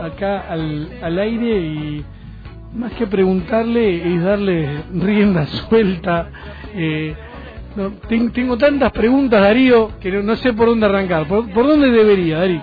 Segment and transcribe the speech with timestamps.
[0.00, 2.04] acá al, al aire y
[2.74, 6.28] más que preguntarle es darle rienda suelta.
[6.74, 7.14] Eh,
[7.74, 11.26] no, tengo tantas preguntas, Darío, que no, sé por dónde arrancar.
[11.26, 12.62] ¿Por, dónde debería, Darío?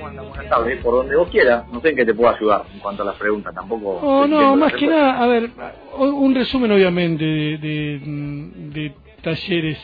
[0.00, 1.64] Buenas tardes, por donde vos quieras.
[1.72, 3.98] No sé en qué te puedo ayudar en cuanto a las preguntas, tampoco.
[4.02, 5.50] Oh, no, más que nada, a ver,
[5.98, 8.00] un resumen obviamente de,
[8.72, 9.78] de talleres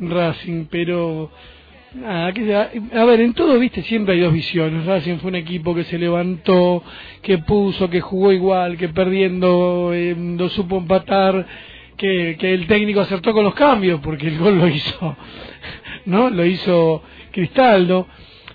[0.00, 1.30] Racing, pero
[1.94, 4.84] Nada, que, a ver, en todo, viste, siempre hay dos visiones.
[4.84, 6.82] Racing fue un equipo que se levantó,
[7.22, 11.46] que puso, que jugó igual, que perdiendo eh, no supo empatar,
[11.96, 15.16] que, que el técnico acertó con los cambios, porque el gol lo hizo,
[16.06, 16.30] ¿no?
[16.30, 18.08] Lo hizo Cristaldo.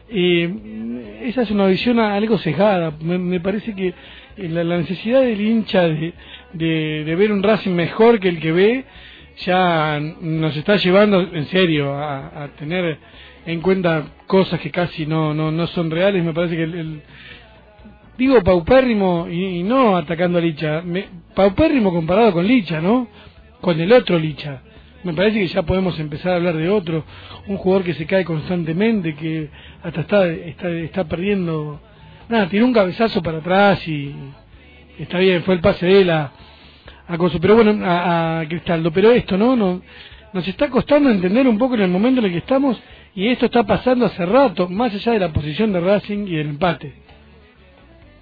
[0.09, 2.91] Eh, esa es una visión algo cejada.
[3.01, 3.93] Me, parece que
[4.35, 6.13] la, necesidad del hincha de,
[6.53, 8.85] de, ver un Racing mejor que el que ve
[9.45, 12.97] ya nos está llevando en serio a, a tener
[13.45, 16.23] en cuenta cosas que casi no, no, no son reales.
[16.23, 17.01] Me parece que el,
[18.17, 23.07] digo paupérrimo y, no atacando a Licha, me, paupérrimo comparado con Licha, ¿no?
[23.61, 24.61] Con el otro Licha.
[25.03, 27.05] Me parece que ya podemos empezar a hablar de otro,
[27.47, 29.49] un jugador que se cae constantemente, que
[29.81, 31.79] hasta está, está, está perdiendo.
[32.27, 34.13] Nada, tiene un cabezazo para atrás y
[34.99, 36.31] está bien, fue el pase de él a,
[37.09, 38.91] a pero bueno, a, Cristaldo.
[38.91, 39.55] Pero esto, ¿no?
[39.55, 39.81] no
[40.31, 42.81] nos está costando entender un poco en el momento en el que estamos
[43.15, 46.49] y esto está pasando hace rato, más allá de la posición de Racing y el
[46.49, 46.93] empate.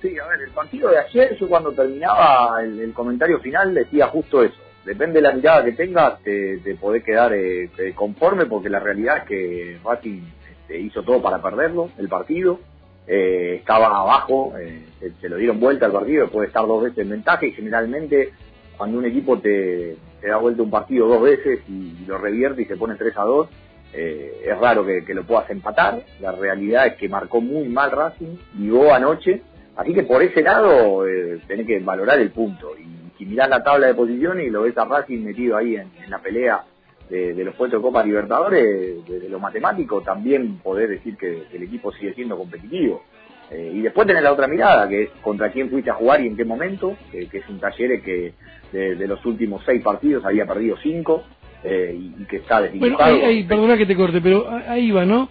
[0.01, 4.43] Sí, a ver, el partido de ayer, yo cuando terminaba el, comentario final decía justo
[4.43, 4.55] eso.
[4.85, 9.17] Depende de la mirada que tengas, te, te podés quedar eh, conforme porque la realidad
[9.17, 10.21] es que Racing
[10.61, 12.59] este, hizo todo para perderlo, el partido.
[13.05, 14.83] Eh, estaba abajo, eh,
[15.19, 18.33] se, lo dieron vuelta al partido después de estar dos veces en ventaja y generalmente
[18.77, 22.77] cuando un equipo te, da vuelta un partido dos veces y, lo revierte y se
[22.77, 23.47] pone 3 a 2,
[23.93, 26.03] eh, es raro que, lo puedas empatar.
[26.21, 29.41] La realidad es que marcó muy mal Racing, llegó anoche,
[29.75, 32.73] así que por ese lado eh, tenés que valorar el punto.
[32.77, 35.89] Y si mirás la tabla de posiciones y lo ves a Racing metido ahí en,
[36.07, 36.63] la pelea
[37.09, 41.91] de, los puestos de Copa Libertadores, desde lo matemático también podés decir que, el equipo
[41.93, 43.03] sigue siendo competitivo.
[43.51, 46.27] Eh, y después tenés la otra mirada, que es contra quién fuiste a jugar y
[46.27, 48.33] en qué momento, que, es un taller que
[48.71, 51.23] de, los últimos seis partidos había perdido cinco
[51.63, 53.11] eh, y, que está desdibujado.
[53.11, 55.29] Bueno, ahí, perdona que te corte, pero ahí va, ¿no?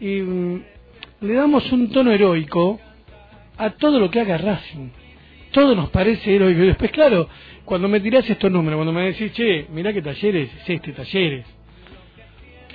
[0.00, 0.56] Mm,
[1.20, 2.80] le damos un tono heroico
[3.58, 4.88] a todo lo que haga Racing.
[5.52, 6.62] Todo nos parece heroico.
[6.62, 7.28] Y después, claro,
[7.64, 11.44] cuando me tirás estos números, cuando me decís, che, mirá qué talleres, es este, talleres.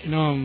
[0.01, 0.35] Que no,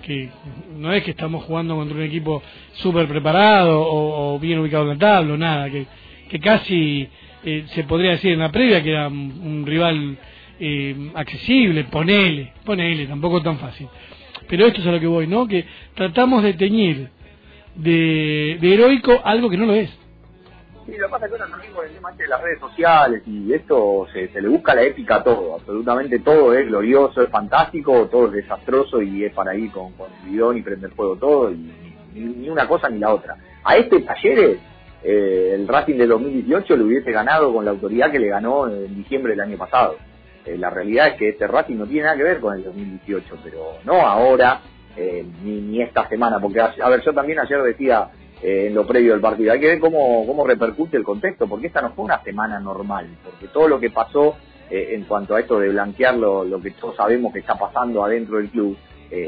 [0.00, 0.28] que
[0.76, 2.42] no es que estamos jugando contra un equipo
[2.74, 5.86] súper preparado o, bien ubicado en la tabla, nada, que,
[6.28, 7.08] que casi
[7.44, 10.16] eh, se podría decir en la previa que era un, rival
[10.58, 13.88] eh, accesible, ponele, ponele, tampoco tan fácil.
[14.48, 15.46] Pero esto es a lo que voy, ¿no?
[15.46, 17.08] Que tratamos de teñir
[17.76, 19.90] de, heroico algo que no lo es.
[20.86, 23.22] Sí, lo que pasa es que ahora también con el tema de las redes sociales
[23.26, 28.08] y esto se, le busca la épica a todo, absolutamente todo es glorioso, es fantástico,
[28.10, 31.50] todo es desastroso y es para ir con, con el bidón y prender fuego todo
[31.50, 31.72] y
[32.14, 33.36] ni, una cosa ni la otra.
[33.62, 34.58] A este Talleres
[35.02, 38.94] eh, el Racing de 2018 lo hubiese ganado con la autoridad que le ganó en
[38.94, 39.96] diciembre del año pasado.
[40.44, 43.38] Eh, la realidad es que este Racing no tiene nada que ver con el 2018,
[43.44, 44.60] pero no ahora,
[44.96, 48.10] eh, ni, ni esta semana, porque a, ver, yo también ayer decía
[48.42, 51.82] en lo previo del partido, hay que ver cómo, cómo repercute el contexto, porque esta
[51.82, 54.36] no fue una semana normal, porque todo lo que pasó
[54.70, 58.36] en cuanto a esto de blanquear lo, lo, que todos sabemos que está pasando adentro
[58.36, 58.76] del club,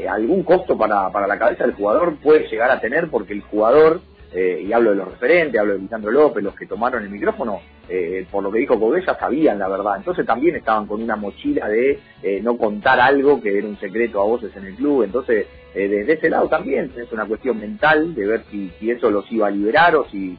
[0.09, 3.99] algún costo para, para la cabeza del jugador puede llegar a tener, porque el jugador
[4.33, 7.61] eh, y hablo de los referentes, hablo de Lisandro López, los que tomaron el micrófono,
[7.87, 9.97] eh, por lo que dijo Cobella, sabían la verdad.
[9.97, 14.19] Entonces también estaban con una mochila de eh, no contar algo que era un secreto
[14.19, 15.03] a voces en el club.
[15.03, 19.31] Entonces, desde ese lado también es una cuestión mental de ver si, si eso los
[19.31, 20.37] iba a liberar o si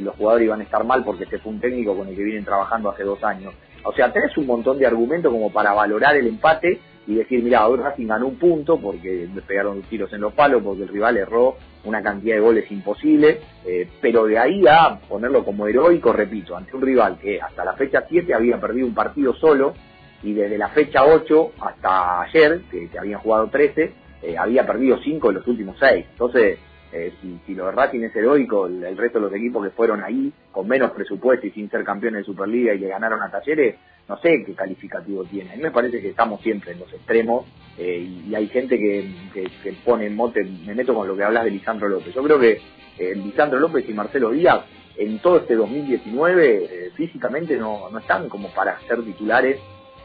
[0.00, 2.44] los jugadores iban a estar mal porque se fue un técnico con el que vienen
[2.44, 3.52] trabajando hace dos años.
[3.82, 7.66] O sea, tenés un montón de argumentos como para valorar el empate y decir, mira,
[7.66, 11.56] hoy Racing ganó un punto porque pegaron tiros en los palos, porque el rival erró
[11.84, 16.76] una cantidad de goles imposible, eh, pero de ahí a ponerlo como heroico, repito, ante
[16.76, 19.74] un rival que hasta la fecha 7 había perdido un partido solo
[20.22, 23.92] y desde la fecha 8 hasta ayer, que, habían jugado 13,
[24.22, 26.06] eh, había perdido 5 de los últimos 6.
[26.12, 26.58] Entonces,
[26.92, 27.12] eh,
[27.46, 30.66] si, lo de Racing es heroico, el, resto de los equipos que fueron ahí, con
[30.66, 33.76] menos presupuesto y sin ser campeones de Superliga y que ganaron a Talleres,
[34.08, 35.52] no sé qué calificativo tiene.
[35.52, 37.46] A mí me parece que estamos siempre en los extremos
[37.78, 39.08] eh, y, hay gente que,
[39.84, 42.12] pone mote, me meto con lo que hablas de Lisandro López.
[42.12, 42.60] Yo creo que
[42.98, 44.64] eh, Lisandro López y Marcelo Díaz
[44.96, 49.58] en todo este 2019 físicamente no, no están como para ser titulares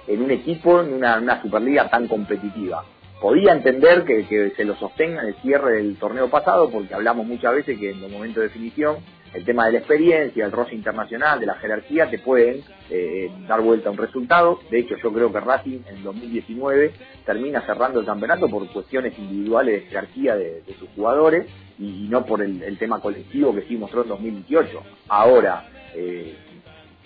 [0.07, 2.85] en un equipo, en una Superliga tan competitiva.
[3.21, 7.25] Podía entender que, que se lo sostenga en el cierre del torneo pasado, porque hablamos
[7.25, 8.97] muchas veces que en los momentos de definición
[9.35, 13.61] el tema de la experiencia, el roce internacional, de la jerarquía, te pueden eh, dar
[13.61, 14.59] vuelta a un resultado.
[14.71, 16.93] De hecho, yo creo que Racing en 2019
[17.25, 21.47] termina cerrando el campeonato por cuestiones individuales de jerarquía de, sus jugadores
[21.77, 24.81] y, no por el, tema colectivo que sí mostró en 2018.
[25.09, 26.37] Ahora, eh,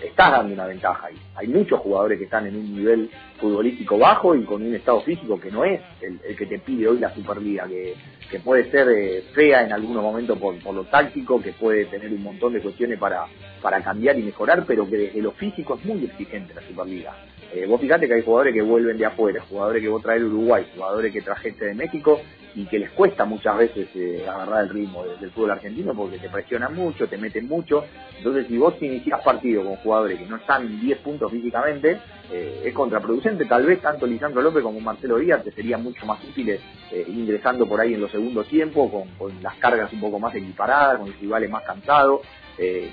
[0.02, 1.16] estás dando una ventaja ahí.
[1.36, 3.10] Hay muchos jugadores que están en un nivel
[3.40, 7.00] futbolístico bajo y con un estado físico que no es el, que te pide hoy
[7.00, 7.96] la Superliga, que,
[8.44, 12.22] puede ser eh, fea en algunos momentos por, por, lo táctico, que puede tener un
[12.22, 13.26] montón de cuestiones para,
[13.62, 17.16] para cambiar y mejorar, pero que desde lo físico es muy exigente la Superliga.
[17.52, 20.28] Eh, vos fíjate que hay jugadores que vuelven de afuera, jugadores que vos traes de
[20.28, 22.22] Uruguay, jugadores que trajiste de México
[22.56, 26.30] y que les cuesta muchas veces eh, agarrar el ritmo del, fútbol argentino porque te
[26.30, 27.86] presionan mucho, te meten mucho.
[28.18, 32.00] Entonces, si vos iniciás partido con jugadores que no están 10 puntos físicamente,
[32.32, 33.46] eh, es contraproducente.
[33.46, 36.60] Tal vez tanto Lisandro López como Marcelo Díaz te serían mucho más útiles
[36.92, 40.34] eh, ingresando por ahí en los segundos tiempos, con, con, las cargas un poco más
[40.36, 42.22] equiparadas, con los rivales más cansados.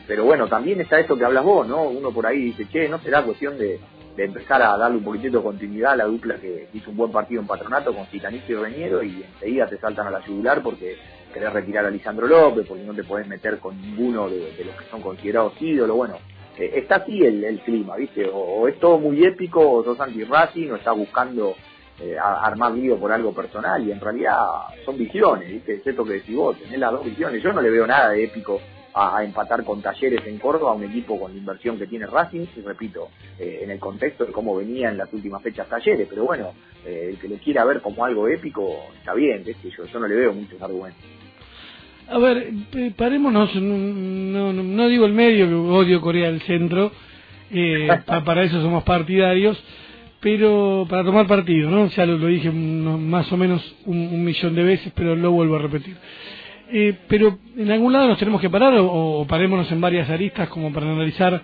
[0.07, 1.83] pero bueno, también está esto que hablas vos, ¿no?
[1.83, 3.81] Uno por ahí dice, che, ¿no será cuestión de,
[4.17, 7.13] de empezar a darle un poquitito de continuidad a la dupla que hizo un buen
[7.13, 10.97] partido en Patronato con Citanito y Reñero y enseguida te saltan a la yugular porque
[11.33, 14.91] querés retirar a Lisandro López, porque no te podés meter con ninguno de, los que
[14.91, 16.19] son considerados ídolos, bueno,
[16.57, 18.27] eh, está así el, clima, ¿viste?
[18.33, 21.55] O, es todo muy épico, o sos anti-Racing, o estás buscando
[22.01, 24.39] eh, armar lío por algo personal, y en realidad
[24.87, 25.75] son visiones, ¿viste?
[25.75, 28.25] Es esto que decís vos, tenés las dos visiones, yo no le veo nada de
[28.25, 28.59] épico
[28.97, 32.61] a, empatar con Talleres en Córdoba, un equipo con la inversión que tiene Racing, y
[32.63, 36.53] repito, eh, en el contexto de cómo venía en las últimas fechas Talleres, pero bueno,
[36.85, 38.67] eh, el que lo quiera ver como algo épico,
[38.99, 41.03] está bien, yo, yo no le veo muchos argumentos.
[42.09, 42.51] A ver,
[42.97, 46.93] parémonos, no, no, digo el medio, que odio Corea del Centro,
[47.51, 47.89] eh,
[48.25, 49.63] para eso somos partidarios,
[50.21, 51.89] pero para tomar partido, ¿no?
[51.89, 55.97] Ya lo, dije más o menos un, millón de veces, pero lo vuelvo a repetir.
[56.69, 60.73] Eh, pero en algún lado nos tenemos que parar o, parémonos en varias aristas como
[60.73, 61.43] para analizar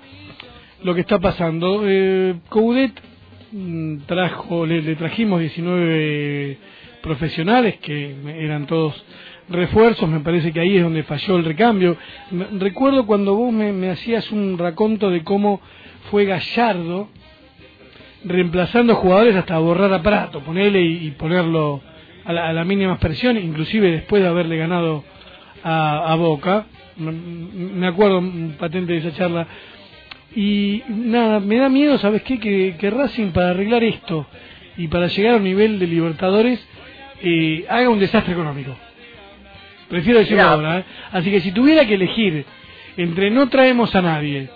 [0.83, 1.83] lo que está pasando.
[1.85, 2.93] Eh, Coudet
[3.53, 6.59] mm, trajo, le, trajimos 19
[7.03, 9.05] profesionales que eran todos
[9.49, 11.97] refuerzos, me parece que ahí es donde falló el recambio.
[12.59, 15.61] Recuerdo cuando vos me, hacías un raconto de cómo
[16.11, 17.09] fue Gallardo
[18.25, 21.81] reemplazando jugadores hasta borrar a Prato, ponerle y, ponerlo
[22.25, 25.05] a la, a la, mínima expresión, inclusive después de haberle ganado
[25.65, 26.67] a, Boca,
[26.97, 28.23] me acuerdo
[28.59, 29.47] patente de esa charla,
[30.35, 32.39] y nada, me da miedo, ¿sabes qué?
[32.39, 34.27] Que, que Racing para arreglar esto
[34.77, 36.67] y para llegar a un nivel de Libertadores
[37.23, 38.75] eh, haga un desastre económico.
[39.89, 40.85] Prefiero decirlo ahora, ¿eh?
[41.13, 42.47] Así que si tuviera que elegir
[42.97, 44.49] entre no traemos a nadie,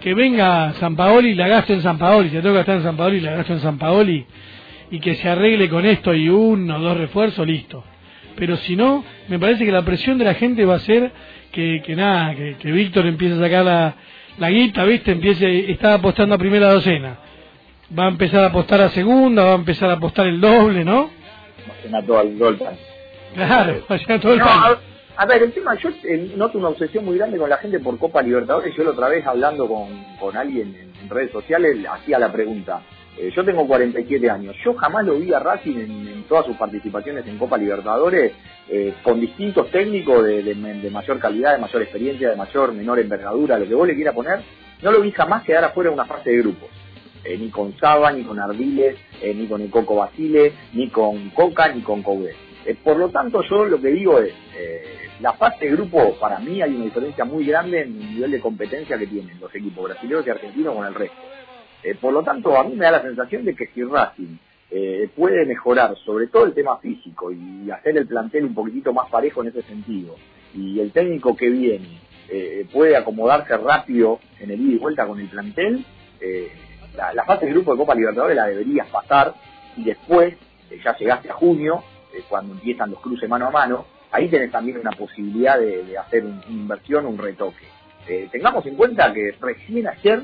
[0.00, 2.82] que venga San Paoli y la gasto en San Paoli, si tengo que gastar en
[2.82, 4.26] San Paoli, la gasto en San Paoli,
[4.90, 7.84] y que se arregle con esto y uno o dos refuerzos, listo
[8.40, 11.12] pero si no, me parece que la presión de la gente va a ser
[11.52, 13.94] que, que nada, que, Víctor empiece a sacar la,
[14.38, 15.12] la guita, ¿viste?
[15.12, 17.18] Empiece, está apostando a primera docena.
[17.96, 21.10] Va a empezar a apostar a segunda, va a empezar a apostar el doble, ¿no?
[21.92, 22.58] Va todo el gol.
[23.34, 24.40] Claro, va a todo el
[25.16, 27.98] a, ver, el tema, yo eh, noto una obsesión muy grande con la gente por
[27.98, 28.74] Copa Libertadores.
[28.74, 29.88] Yo la otra vez hablando con,
[30.18, 32.80] con alguien en redes sociales, hacía la pregunta
[33.18, 34.56] eh, yo tengo 47 años.
[34.64, 38.32] Yo jamás lo vi a Racing en, todas sus participaciones en Copa Libertadores
[38.68, 43.66] eh, con distintos técnicos de, mayor calidad, de mayor experiencia, de mayor, menor envergadura, lo
[43.66, 44.40] que vos le quieras poner.
[44.82, 46.68] No lo vi jamás quedar afuera de una fase de grupos.
[47.24, 51.68] Eh, ni con Saba, ni con Ardiles, ni con el Coco Basile, ni con Coca,
[51.68, 52.36] ni con Coudet.
[52.82, 54.32] por lo tanto, yo lo que digo es,
[55.20, 58.40] la fase de grupo, para mí hay una diferencia muy grande en el nivel de
[58.40, 61.18] competencia que tienen los equipos brasileños y argentinos con el resto.
[61.82, 64.36] Eh, por lo tanto, a mí me da la sensación de que si Racing
[64.70, 69.08] eh, puede mejorar sobre todo el tema físico y hacer el plantel un poquitito más
[69.10, 70.16] parejo en ese sentido,
[70.54, 75.18] y el técnico que viene eh, puede acomodarse rápido en el ida y vuelta con
[75.20, 75.84] el plantel,
[77.14, 79.34] la, fase de grupo de Copa Libertadores la deberías pasar
[79.76, 80.34] y después,
[80.84, 81.82] ya llegaste a junio,
[82.28, 86.44] cuando empiezan los cruces mano a mano, ahí tenés también una posibilidad de, hacer una
[86.48, 87.64] inversión, un retoque.
[88.30, 90.22] tengamos en cuenta que recién ayer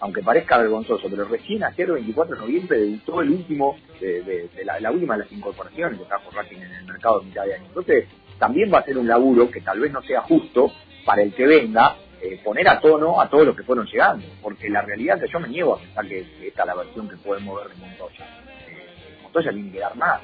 [0.00, 5.14] aunque parezca vergonzoso, pero recién ayer, 24 de noviembre, debutó el último, de, la, última
[5.16, 7.66] de las incorporaciones que trajo Racing en el mercado de mitad de año.
[7.66, 8.06] Entonces,
[8.38, 10.72] también va a ser un laburo que tal vez no sea justo
[11.04, 14.70] para el que venga eh, poner a tono a todos los que fueron llegando, porque
[14.70, 17.16] la realidad es que yo me niego a pensar que, esta es la versión que
[17.16, 18.24] podemos ver de Montoya.
[18.68, 20.22] Eh, Montoya tiene que dar más.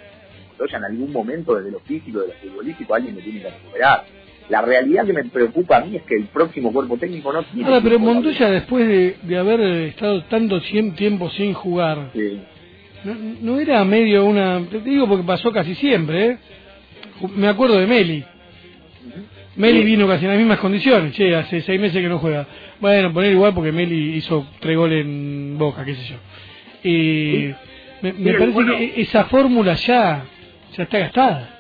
[0.49, 4.05] Montoya en algún momento, desde lo físico, desde lo futbolístico, alguien le tiene que recuperar
[4.49, 7.69] la realidad que me preocupa a mí es que el próximo cuerpo técnico no tiene.
[7.69, 8.87] Ahora, pero Montoya, después
[9.23, 12.11] de, haber estado tanto tiempo sin jugar,
[13.41, 14.63] no, era medio una...
[14.71, 16.39] Te digo porque pasó casi siempre, ¿eh?
[17.35, 18.25] Me acuerdo de Meli.
[19.57, 22.47] Meli vino casi en las mismas condiciones, che, hace seis meses que no juega.
[22.79, 26.17] Bueno, poner igual porque Meli hizo tres goles en Boca, qué sé yo.
[26.89, 27.55] Y
[28.03, 30.25] me, parece que esa fórmula ya,
[30.77, 31.56] ya está gastada.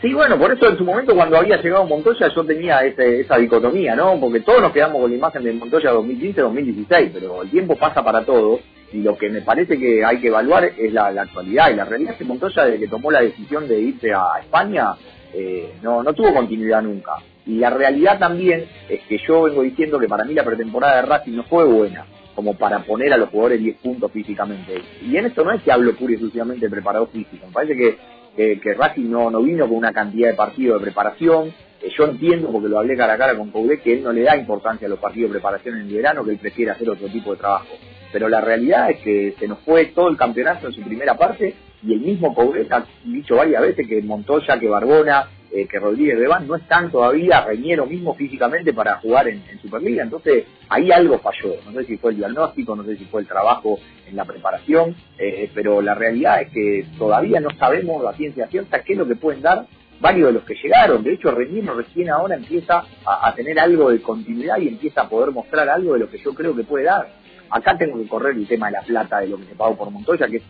[0.00, 3.94] Sí, bueno, por eso en su momento cuando había llegado Montoya yo tenía esa dicotomía,
[3.94, 4.18] ¿no?
[4.18, 8.24] Porque todos nos quedamos con la imagen de Montoya 2015-2016, pero el tiempo pasa para
[8.24, 8.60] todos
[8.94, 11.70] y lo que me parece que hay que evaluar es la, actualidad.
[11.70, 14.94] Y la realidad es que Montoya, desde que tomó la decisión de irse a España,
[15.34, 17.16] eh, no, no tuvo continuidad nunca.
[17.44, 21.02] Y la realidad también es que yo vengo diciendo que para mí la pretemporada de
[21.02, 24.80] Racing no fue buena como para poner a los jugadores 10 puntos físicamente.
[25.02, 27.46] Y en esto no es que hablo pura y exclusivamente de preparado físico.
[27.46, 27.98] Me parece que
[28.36, 31.52] que, Racing no, no vino con una cantidad de partidos de preparación.
[31.96, 34.36] Yo entiendo, porque lo hablé cara a cara con Coudet, que él no le da
[34.36, 37.32] importancia a los partidos de preparación en el verano, que él prefiere hacer otro tipo
[37.32, 37.68] de trabajo.
[38.12, 41.54] Pero la realidad es que se nos fue todo el campeonato en su primera parte
[41.82, 46.18] y el mismo Coudet ha dicho varias veces que Montoya, que Barbona, eh, que Rodríguez
[46.18, 50.02] Bebán no están todavía Reñero mismo físicamente para jugar en, Superliga.
[50.02, 51.56] Entonces, ahí algo falló.
[51.64, 54.94] No sé si fue el diagnóstico, no sé si fue el trabajo en la preparación,
[55.18, 59.06] eh, pero la realidad es que todavía no sabemos la ciencia cierta qué es lo
[59.06, 59.66] que pueden dar
[60.00, 61.02] varios de los que llegaron.
[61.02, 65.30] De hecho, Reñero recién ahora empieza a tener algo de continuidad y empieza a poder
[65.30, 67.19] mostrar algo de lo que yo creo que puede dar
[67.50, 69.90] acá tengo que correr el tema de la plata de lo que se pagó por
[69.90, 70.42] Montoya, que es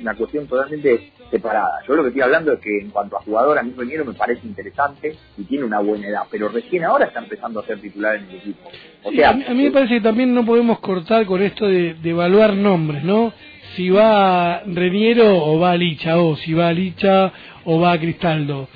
[0.00, 1.80] una cuestión totalmente separada.
[1.86, 4.14] Yo lo que estoy hablando es que en cuanto a jugador, a mí Reñero me
[4.14, 8.16] parece interesante y tiene una buena edad, pero recién ahora está empezando a ser titular
[8.16, 8.70] en el equipo.
[9.04, 12.54] O sea, a, mí, me parece que también no podemos cortar con esto de, evaluar
[12.54, 13.32] nombres, ¿no?
[13.76, 17.32] Si va Reñero o va Licha, o si va Licha
[17.64, 18.68] o va Cristaldo.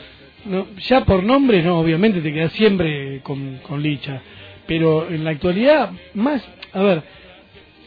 [0.47, 4.21] No, ya por nombre, no, obviamente te quedas siempre con, con Licha.
[4.66, 7.02] Pero en la actualidad, más, a ver,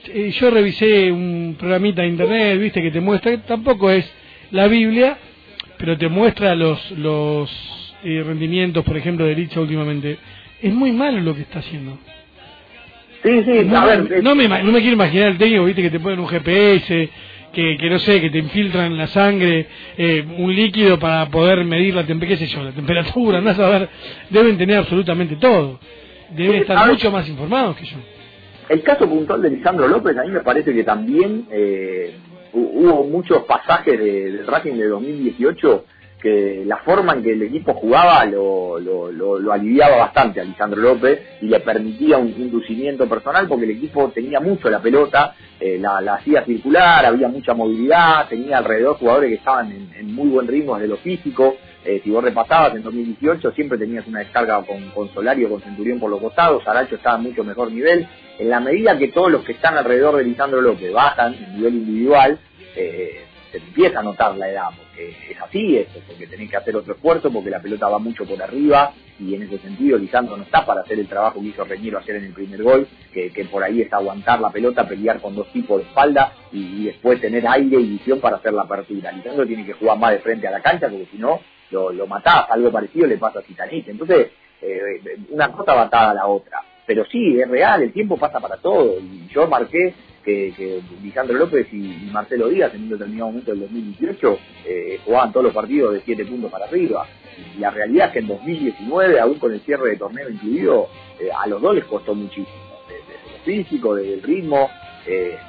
[0.07, 4.09] eh, yo revisé un programita de internet, viste, que te muestra, tampoco es
[4.51, 5.17] la Biblia,
[5.77, 10.17] pero te muestra los, los eh, rendimientos, por ejemplo, de Licha últimamente.
[10.61, 11.97] Es muy malo lo que está haciendo.
[13.23, 15.99] Sí, sí, a ver, no, me, no me quiero imaginar el técnico, viste, que te
[15.99, 17.09] ponen un GPS,
[17.51, 21.95] que, que no sé, que te infiltran la sangre, eh, un líquido para poder medir
[21.95, 23.89] la temperatura, yo, la temperatura, no saber,
[24.29, 25.79] deben tener absolutamente todo.
[26.29, 27.97] Deben estar mucho más informados que yo.
[28.69, 32.15] El caso puntual de Lisandro López, a mí me parece que también eh,
[32.53, 35.86] hubo muchos pasajes del Racing de 2018
[36.21, 38.77] que la forma en que el equipo jugaba lo,
[39.51, 44.39] aliviaba bastante a Lisandro López y le permitía un inducimiento personal porque el equipo tenía
[44.39, 49.71] mucho la pelota, eh, la, hacía circular, había mucha movilidad, tenía alrededor jugadores que estaban
[49.71, 51.55] en, en muy buen ritmo desde lo físico,
[51.88, 55.62] eh, si vos repasabas en 2018 siempre tenías una descarga con, con Solari o con
[55.62, 58.06] Centurión por los costados, Aracho estaba en mucho mejor nivel.
[58.38, 61.75] En la medida que todos los que están alrededor de Lisandro López bajan en nivel
[61.75, 62.39] individual,
[62.75, 63.22] eh,
[63.53, 66.94] se empieza a notar la edad, porque es así esto, porque tenés que hacer otro
[66.94, 70.65] esfuerzo, porque la pelota va mucho por arriba, y en ese sentido Lisandro no está
[70.65, 73.82] para hacer el trabajo que hizo Reñero hacer en el primer gol, que, por ahí
[73.82, 77.91] es aguantar la pelota, pelear con dos tipos de espalda, y, después tener aire y
[77.91, 79.13] visión para hacer la apertura.
[79.13, 81.39] Lisandro tiene que jugar más de frente a la cancha, porque si no,
[81.71, 83.88] lo, lo matás, algo parecido le pasa a Titanic.
[83.88, 84.31] Entonces,
[84.62, 86.59] eh, una cosa va atada a la otra.
[86.86, 89.00] Pero sí, es real, el tiempo pasa para todo.
[89.00, 89.93] Y yo marqué
[90.24, 95.31] que, que Lisandro López y, Marcelo Díaz en un determinado momento del 2018 eh, jugaban
[95.31, 97.05] todos los partidos de 7 puntos para arriba.
[97.55, 100.88] Y la realidad es que en 2019, aún con el cierre de torneo incluido,
[101.19, 102.47] eh, a los dos les costó muchísimo.
[102.88, 104.69] Desde lo físico, desde el ritmo,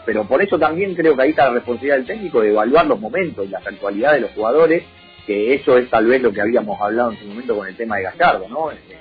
[0.06, 3.00] pero por eso también creo que ahí está la responsabilidad del técnico de evaluar los
[3.00, 4.84] momentos y las actualidades de los jugadores
[5.28, 7.99] que eso es tal vez lo que habíamos hablado en su momento con el tema
[7.99, 8.70] de Gallardo, ¿no?
[8.70, 8.97] Este,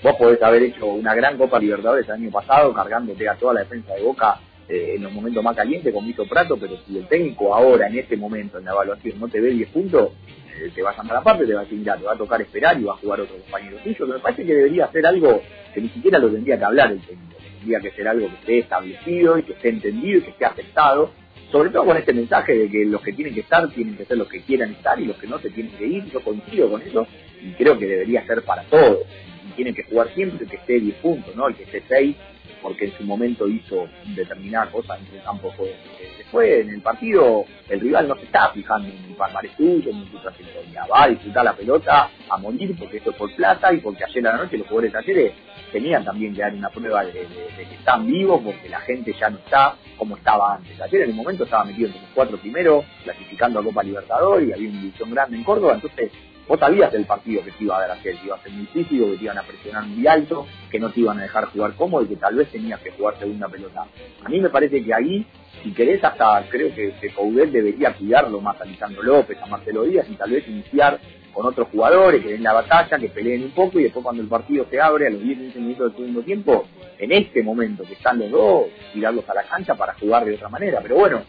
[0.00, 3.60] vos podés haber hecho una gran Copa Libertadores el año pasado, cargándote a toda la
[3.62, 7.08] defensa de Boca eh, en los momentos más calientes con Vito Prato, pero si el
[7.08, 10.12] técnico ahora, en este momento, en la evaluación, no te ve 10 puntos,
[10.56, 12.78] eh, te vas a andar aparte, te va a decir, te va a tocar esperar
[12.78, 15.42] y va a jugar otro compañero tuyo, me parece que debería ser algo
[15.74, 18.58] que ni siquiera lo tendría que hablar el técnico, tendría que ser algo que esté
[18.60, 21.10] establecido y que esté entendido y que esté aceptado,
[21.52, 24.16] sobre todo con este mensaje de que los que tienen que estar tienen que ser
[24.16, 26.80] los que quieran estar y los que no se tienen que ir, yo coincido con
[26.80, 27.06] eso
[27.42, 29.00] y creo que debería ser para todos.
[29.46, 31.48] Y tienen que jugar siempre el que esté 10 puntos, ¿no?
[31.48, 32.16] El que esté 6,
[32.62, 35.74] porque en su momento hizo determinadas cosas en el campo fue.
[36.16, 40.10] Después en el partido el rival no se está fijando en el palmarés suyo, en
[40.10, 43.78] su trayectoria, va a disfrutar la pelota a morir porque esto es por plata y
[43.78, 45.32] porque ayer a la noche los jugadores de talleres
[45.72, 49.38] tenían también que dar una prueba de, que están vivos porque la gente ya no
[49.38, 50.80] está como estaba antes.
[50.80, 54.52] Ayer en el momento estaba metido entre los cuatro primeros, clasificando a Copa Libertadores y
[54.52, 56.10] había una división grande en Córdoba, entonces
[56.48, 58.66] vos sabías el partido que se iba a dar ayer, que iba a ser muy
[58.66, 61.74] físico, que te iban a presionar muy alto, que no te iban a dejar jugar
[61.74, 63.86] cómodo y que tal vez tenías que jugar segunda pelota.
[64.24, 65.26] A mí me parece que ahí,
[65.62, 69.84] si querés, hasta creo que, que Coudet debería cuidarlo más a Lisandro López, a Marcelo
[69.84, 70.98] Díaz y tal vez iniciar
[71.32, 74.28] con otros jugadores que den la batalla, que peleen un poco y después cuando el
[74.28, 76.66] partido se abre a los 10 15 minutos del segundo tiempo,
[76.98, 80.48] en este momento que están los dos, tirarlos a la cancha para jugar de otra
[80.48, 80.80] manera.
[80.82, 81.22] Pero bueno,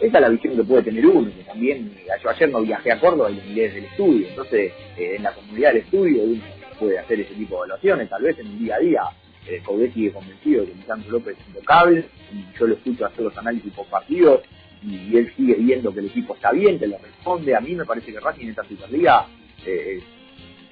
[0.00, 3.00] esa es la visión que puede tener uno, que también yo ayer no viajé a
[3.00, 6.42] Córdoba y lo miré desde el estudio, entonces eh, en la comunidad del estudio uno
[6.78, 9.02] puede hacer ese tipo de evaluaciones, tal vez en el día a día
[9.46, 13.36] eh, sigue convencido de que Lisandro López es intocable, y yo lo escucho hacer los
[13.36, 14.42] análisis por partido,
[14.86, 17.54] y él sigue viendo que el equipo está bien, que le responde.
[17.54, 19.26] A mí me parece que Racing en esta Superliga
[19.64, 20.00] eh,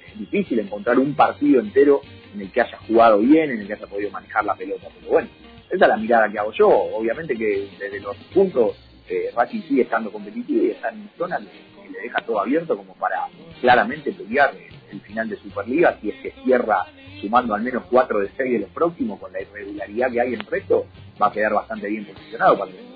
[0.07, 2.01] es difícil encontrar un partido entero
[2.33, 4.87] en el que haya jugado bien, en el que haya podido manejar la pelota.
[4.99, 5.29] Pero bueno,
[5.69, 6.69] esa es la mirada que hago yo.
[6.69, 8.77] Obviamente que desde los puntos
[9.09, 12.93] eh, Racing sigue estando competitivo y está en zona que le deja todo abierto como
[12.95, 13.27] para
[13.61, 14.53] claramente pelear
[14.91, 16.85] el final de Superliga si es que cierra
[17.21, 20.45] sumando al menos 4 de 6 de los próximos con la irregularidad que hay en
[20.45, 20.85] resto,
[21.21, 22.93] va a quedar bastante bien posicionado para el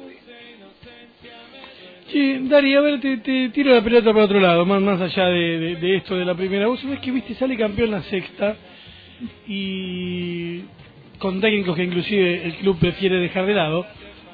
[2.11, 5.97] Sí, Dari, a ver, te, tiro la pelota para otro lado, más, más allá de,
[5.97, 6.67] esto de la primera.
[6.67, 8.55] Vos sabés que, viste, sale campeón la sexta
[9.45, 10.61] y
[11.19, 13.85] con técnicos que inclusive el club prefiere dejar de lado,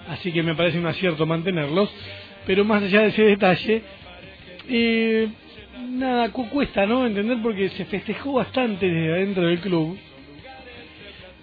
[0.09, 1.93] así que me parece un acierto mantenerlos.
[2.45, 3.81] Pero más allá de ese detalle,
[4.67, 5.29] eh,
[5.89, 7.05] nada, cuesta, ¿no?
[7.05, 9.97] Entender porque se festejó bastante desde adentro del club.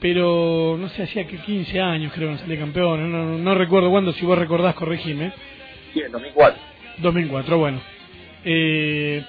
[0.01, 3.91] Pero no sé, hacía que 15 años creo que no sale campeón, no, no recuerdo
[3.91, 5.33] cuándo, si vos recordás, corregime.
[5.93, 6.61] Sí, en 2004.
[6.99, 7.81] 2004, bueno.
[8.45, 9.23] Eh,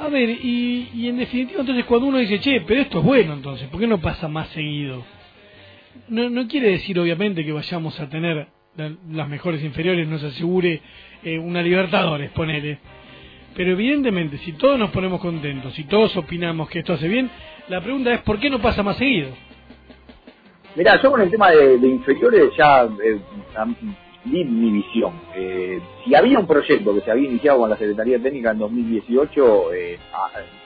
[0.00, 3.34] a ver, y, y en definitiva, entonces cuando uno dice, che, pero esto es bueno,
[3.34, 5.04] entonces, ¿por qué no pasa más seguido?
[6.08, 10.80] No, no quiere decir, obviamente, que vayamos a tener las mejores inferiores, nos asegure
[11.22, 12.78] eh, una Libertadores, ponele.
[13.56, 17.30] Pero evidentemente, si todos nos ponemos contentos, si todos opinamos que esto hace bien,
[17.68, 19.30] la pregunta es, ¿por qué no pasa más seguido?
[20.76, 23.20] Mira, yo con el tema de, inferiores ya eh,
[24.24, 25.12] mi visión.
[25.36, 29.72] Eh, si había un proyecto que se había iniciado con la Secretaría Técnica en 2018,
[29.72, 29.98] eh,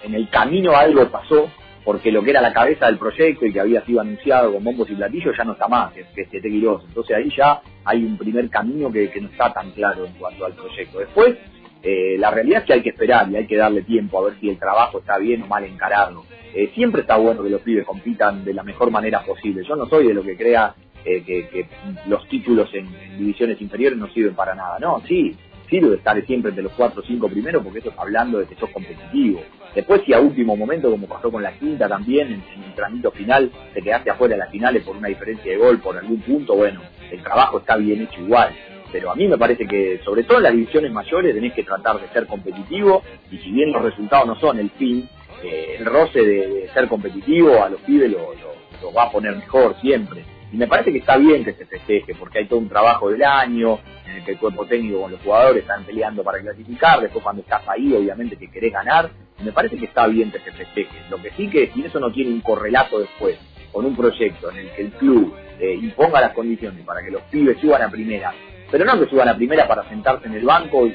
[0.04, 1.50] en el camino algo pasó,
[1.88, 4.90] porque lo que era la cabeza del proyecto y que había sido anunciado con bombos
[4.90, 8.50] y platillos ya no está más, que, es Tete Entonces ahí ya hay un primer
[8.50, 10.98] camino que, no está tan claro en cuanto al proyecto.
[10.98, 11.38] Después,
[11.82, 14.38] eh, la realidad es que hay que esperar y hay que darle tiempo a ver
[14.38, 16.26] si el trabajo está bien o mal encarado.
[16.74, 19.64] siempre está bueno que los pibes compitan de la mejor manera posible.
[19.66, 20.74] Yo no soy de lo que crea
[21.06, 21.66] eh, que,
[22.06, 24.78] los títulos en, divisiones inferiores no sirven para nada.
[24.78, 25.34] No, sí,
[25.68, 28.54] sirve estar siempre entre los cuatro o cinco primeros porque eso es hablando de que
[28.56, 29.42] sos competitivo.
[29.74, 33.50] Después si a último momento, como pasó con la quinta también, en, el trámite final,
[33.74, 36.80] te quedaste afuera de las finales por una diferencia de gol, por algún punto, bueno,
[37.10, 38.54] el trabajo está bien hecho igual.
[38.90, 42.00] Pero a mí me parece que, sobre todo en las divisiones mayores, tenés que tratar
[42.00, 45.08] de ser competitivo y si bien los resultados no son el fin,
[45.42, 50.24] eh, el roce de, ser competitivo a los pibes lo va a poner mejor siempre.
[50.52, 53.22] Y me parece que está bien que se festeje, porque hay todo un trabajo del
[53.22, 57.22] año, en el que el cuerpo técnico con los jugadores están peleando para clasificar, después
[57.22, 60.52] cuando estás ahí obviamente que querés ganar, y me parece que está bien que se
[60.52, 60.96] festeje.
[61.10, 63.38] Lo que sí que si eso no tiene un correlato después,
[63.72, 67.22] con un proyecto en el que el club eh, imponga las condiciones para que los
[67.24, 68.32] pibes suban a primera,
[68.70, 70.94] pero no que suban a primera para sentarse en el banco y,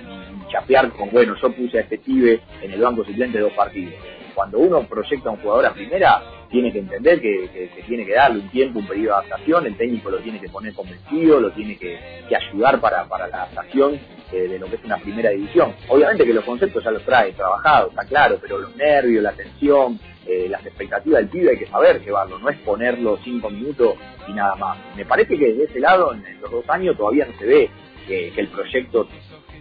[0.54, 3.96] chapear con, bueno, yo puse a este pibe en el banco suplente dos partidos.
[4.34, 8.40] Cuando uno proyecta a un jugador a primera, tiene que entender que, tiene que darle
[8.40, 11.78] un tiempo, un periodo de adaptación, el técnico lo tiene que poner convencido, lo tiene
[11.78, 11.98] que,
[12.36, 14.00] ayudar para, la adaptación
[14.32, 15.74] eh, de lo que es una primera división.
[15.88, 20.00] Obviamente que los conceptos ya los trae trabajado, está claro, pero los nervios, la tensión,
[20.26, 23.96] eh, las expectativas del pibe hay que saber llevarlo, no es ponerlo cinco minutos
[24.28, 24.78] y nada más.
[24.96, 27.70] Me parece que desde ese lado, en los dos años, todavía no se ve
[28.08, 29.08] que el proyecto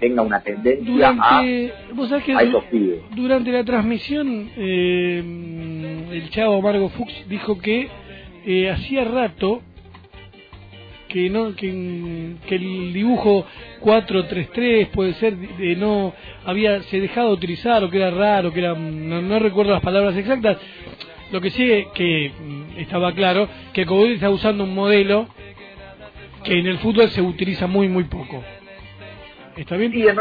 [0.02, 2.98] tenga una tendencia a, esos pibes.
[3.14, 5.22] Durante la transmisión, eh,
[6.10, 7.88] el chavo Margo Fuchs dijo que
[8.44, 9.62] eh, hacía rato
[11.06, 13.46] que no que, el dibujo
[13.80, 16.12] 433 puede ser de, no
[16.44, 20.16] había se dejado de utilizar o que era raro que era no, recuerdo las palabras
[20.16, 20.56] exactas
[21.30, 25.28] lo que sí que mm, estaba claro que Cobol está usando un modelo
[26.44, 28.42] que en el fútbol se utiliza muy muy poco
[29.56, 29.92] ¿Está bien?
[29.92, 30.14] de,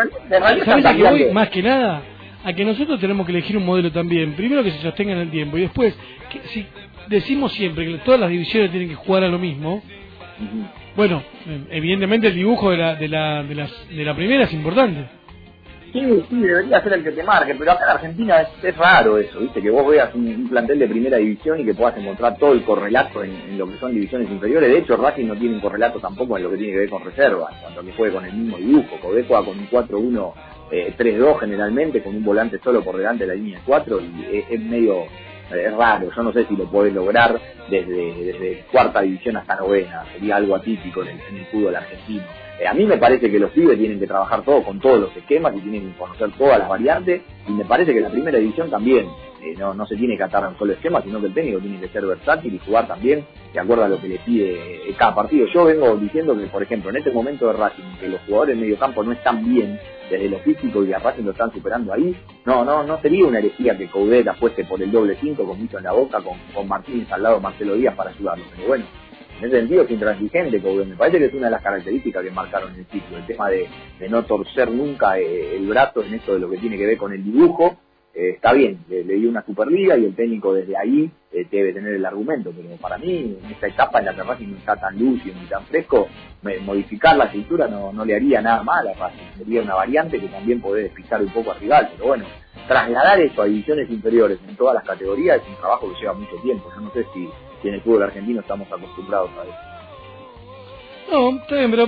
[0.65, 2.01] ¿Sabes Más que nada,
[2.43, 4.33] a que nosotros tenemos que elegir un modelo también.
[4.33, 5.97] Primero que se sostenga en el tiempo y después,
[6.29, 6.65] que si
[7.07, 9.81] decimos siempre que todas las divisiones tienen que jugar a lo mismo,
[10.95, 11.23] bueno,
[11.69, 15.05] evidentemente el dibujo de la, de la, de, las, de la primera es importante.
[15.91, 19.39] Sí, sí, debería ser el que te marque, pero acá en Argentina es, raro eso,
[19.39, 19.61] ¿viste?
[19.61, 23.23] Que vos veas un, plantel de primera división y que puedas encontrar todo el correlato
[23.23, 24.69] en, lo que son divisiones inferiores.
[24.69, 27.03] De hecho, Racing no tiene un correlato tampoco en lo que tiene que ver con
[27.03, 28.99] reservas, cuando que juegue con el mismo dibujo.
[29.01, 30.33] Codé juega con un 4-1
[30.71, 35.03] 3-2 generalmente, con un volante solo por delante de la línea 4 y es, medio
[35.49, 40.37] es raro, yo no sé si lo puede lograr desde, cuarta división hasta novena, sería
[40.37, 42.23] algo atípico en el, fútbol argentino.
[42.59, 45.17] Eh, a mí me parece que los pibes tienen que trabajar todo con todos los
[45.17, 48.69] esquemas y tienen que conocer todas las variantes y me parece que la primera división
[48.69, 49.07] también
[49.43, 51.59] eh, no, no se tiene que atar a un solo esquema, sino que el técnico
[51.59, 54.95] tiene que ser versátil y jugar también de acuerdo a lo que le pide eh,
[54.97, 55.47] cada partido.
[55.47, 58.61] Yo vengo diciendo que, por ejemplo, en este momento de Racing, que los jugadores de
[58.61, 59.79] medio campo no están bien
[60.11, 63.39] desde lo físico y a Racing lo están superando ahí, no, no, no sería una
[63.39, 66.67] herejía que Coudet apueste por el doble cinco con mucho en la boca, con, con
[66.67, 68.43] Martínez al lado Marcelo Díaz para ayudarlo.
[68.55, 68.85] Pero bueno,
[69.39, 70.87] en ese sentido es intransigente Coudet.
[70.87, 73.67] Me parece que es una de las características que marcaron el ciclo, el tema de,
[74.09, 77.13] no torcer nunca eh, el brazo en esto de lo que tiene que ver con
[77.13, 77.77] el dibujo
[78.13, 81.93] eh, está bien, le, di una Superliga y el técnico desde ahí eh, debe tener
[81.93, 84.99] el argumento, pero para mí en esta etapa en la que Racing no está tan
[84.99, 86.09] lúcido ni tan fresco,
[86.65, 90.27] modificar la cintura no, no le haría nada mal a Racing, sería una variante que
[90.27, 92.25] también puede despistar un poco al rival, pero bueno,
[92.67, 96.35] trasladar eso a divisiones inferiores en todas las categorías es un trabajo que lleva mucho
[96.43, 97.29] tiempo, yo no sé si,
[97.65, 99.71] en el fútbol argentino estamos acostumbrados a eso.
[101.09, 101.87] No, está bien, pero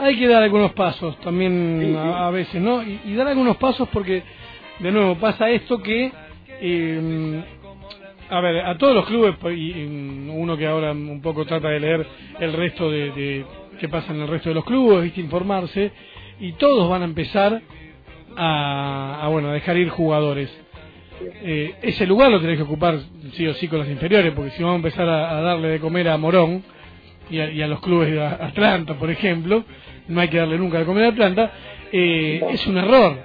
[0.00, 2.82] hay que dar algunos pasos también A, veces, ¿no?
[2.82, 4.22] y dar algunos pasos porque
[4.80, 6.12] de nuevo pasa esto que
[6.60, 7.44] eh,
[8.30, 9.84] a ver a todos los clubes y,
[10.30, 12.06] uno que ahora un poco trata de leer
[12.40, 13.46] el resto de, de
[13.80, 15.92] qué pasa en el resto de los clubes viste informarse
[16.40, 17.60] y todos van a empezar
[18.36, 20.50] a, bueno a dejar ir jugadores.
[21.20, 22.96] Eh, ese lugar lo tenés que ocupar
[23.32, 26.08] sí o sí con las inferiores porque si vamos a empezar a, darle de comer
[26.08, 26.62] a Morón
[27.28, 29.64] y a, los clubes de Atlanta por ejemplo
[30.06, 31.52] no hay que darle nunca de comer a Atlanta
[31.90, 33.18] eh, es un error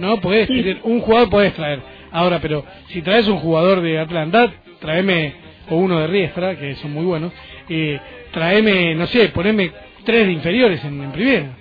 [0.00, 0.20] ¿no?
[0.20, 0.48] Podés
[0.82, 1.80] un jugador podés traer.
[2.10, 5.34] Ahora, pero si traes un jugador de Atlanta, tráeme,
[5.68, 7.32] o uno de Riestra, que son muy buenos,
[7.68, 8.00] eh,
[8.32, 9.70] tráeme, no sé, poneme
[10.04, 11.56] tres de inferiores en, en primera.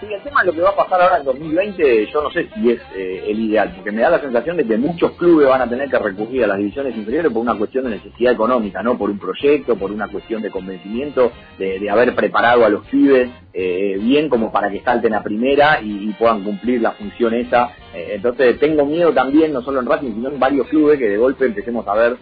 [0.00, 2.50] Sí, el tema de lo que va a pasar ahora en 2020, yo no sé
[2.54, 5.62] si es eh, el ideal, porque me da la sensación de que muchos clubes van
[5.62, 8.98] a tener que recurrir a las divisiones inferiores por una cuestión de necesidad económica, no
[8.98, 13.96] por un proyecto, por una cuestión de convencimiento, de, haber preparado a los pibes eh,
[13.98, 17.70] bien como para que salten a primera y, puedan cumplir la función esa.
[17.94, 21.16] Eh, entonces tengo miedo también, no solo en Racing, sino en varios clubes, que de
[21.16, 22.16] golpe empecemos a ver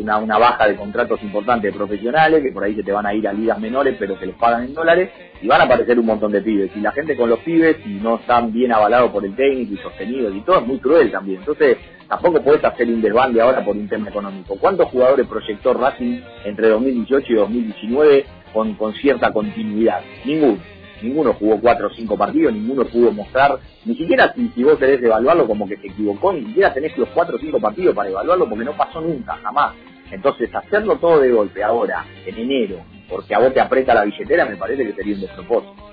[0.00, 3.14] una, una baja de contratos importantes de profesionales, que por ahí se te van a
[3.14, 5.10] ir a ligas menores, pero que les pagan en dólares,
[5.40, 8.00] y van a aparecer un montón de pibes y la gente con los pibes, y
[8.00, 11.40] no están bien avalados por el técnico y sostenidos y todo, es muy cruel también.
[11.40, 11.76] Entonces,
[12.08, 14.56] tampoco podés hacer un desbande ahora por un tema económico.
[14.56, 20.00] ¿Cuántos jugadores proyectó Racing entre 2018 y 2019 con, con cierta continuidad?
[20.24, 20.77] Ninguno.
[21.02, 25.46] Ninguno jugó cuatro o cinco partidos, ninguno pudo mostrar, ni siquiera si, vos querés evaluarlo
[25.46, 28.64] como que se equivocó, ni siquiera tenés los cuatro o cinco partidos para evaluarlo porque
[28.64, 29.74] no pasó nunca, jamás.
[30.10, 34.46] Entonces, hacerlo todo de golpe ahora, en enero, porque a vos te aprieta la billetera,
[34.46, 35.88] me parece que sería un despropósito.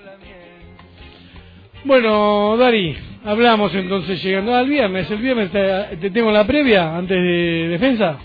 [1.86, 5.10] Bueno, Dari, hablamos entonces llegando al viernes.
[5.12, 8.18] El viernes te, tengo la previa antes de defensa.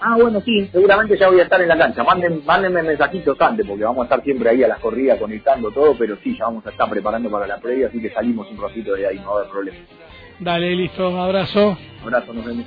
[0.00, 2.02] Ah, bueno, sí, seguramente ya voy a estar en la cancha.
[2.02, 5.94] Manden, mándenme mensajitos antes, porque vamos a estar siempre ahí a las corridas conectando todo,
[5.98, 8.94] pero sí, ya vamos a estar preparando para la previa, así que salimos un ratito
[8.94, 9.78] de ahí, no va a haber problema.
[10.38, 11.76] Dale, listo, abrazo.
[12.02, 12.58] Abrazo, nos vemos.